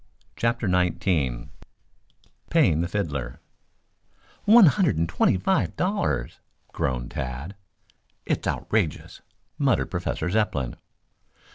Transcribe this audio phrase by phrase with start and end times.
[0.35, 1.49] CHAPTER XIX
[2.49, 3.39] PAYING THE FIDDLER
[4.45, 6.39] "One hundred and twenty five dollars!"
[6.73, 7.53] groaned Tad.
[8.25, 9.21] "It's outrageous,"
[9.59, 10.75] muttered Professor Zepplin.